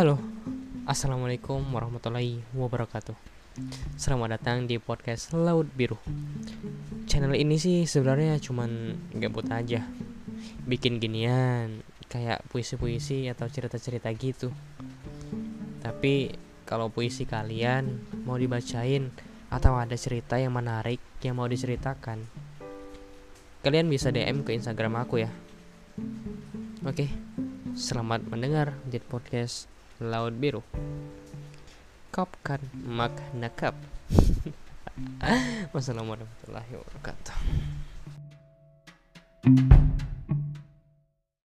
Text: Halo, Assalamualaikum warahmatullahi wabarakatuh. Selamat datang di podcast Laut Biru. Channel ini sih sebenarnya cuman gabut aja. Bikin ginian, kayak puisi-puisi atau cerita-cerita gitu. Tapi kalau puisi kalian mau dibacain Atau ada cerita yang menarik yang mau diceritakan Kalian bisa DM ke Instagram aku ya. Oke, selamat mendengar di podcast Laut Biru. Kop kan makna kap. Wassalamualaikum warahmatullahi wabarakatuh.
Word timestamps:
Halo, 0.00 0.16
Assalamualaikum 0.88 1.60
warahmatullahi 1.76 2.40
wabarakatuh. 2.56 3.12
Selamat 4.00 4.40
datang 4.40 4.64
di 4.64 4.80
podcast 4.80 5.36
Laut 5.36 5.68
Biru. 5.76 6.00
Channel 7.04 7.36
ini 7.36 7.60
sih 7.60 7.84
sebenarnya 7.84 8.40
cuman 8.40 8.96
gabut 9.20 9.44
aja. 9.52 9.84
Bikin 10.64 11.04
ginian, 11.04 11.84
kayak 12.08 12.40
puisi-puisi 12.48 13.28
atau 13.28 13.44
cerita-cerita 13.52 14.08
gitu. 14.16 14.48
Tapi 15.84 16.32
kalau 16.64 16.88
puisi 16.88 17.28
kalian 17.28 18.00
mau 18.24 18.40
dibacain 18.40 19.12
Atau 19.52 19.76
ada 19.76 20.00
cerita 20.00 20.40
yang 20.40 20.56
menarik 20.56 21.04
yang 21.20 21.36
mau 21.36 21.44
diceritakan 21.44 22.24
Kalian 23.60 23.92
bisa 23.92 24.08
DM 24.08 24.48
ke 24.48 24.56
Instagram 24.56 24.96
aku 24.96 25.20
ya. 25.20 25.30
Oke, 26.88 27.12
selamat 27.76 28.24
mendengar 28.32 28.80
di 28.88 28.96
podcast 28.96 29.68
Laut 30.00 30.32
Biru. 30.32 30.64
Kop 32.08 32.32
kan 32.40 32.64
makna 32.72 33.52
kap. 33.52 33.76
Wassalamualaikum 35.76 36.24
warahmatullahi 36.24 36.72
wabarakatuh. 36.80 37.36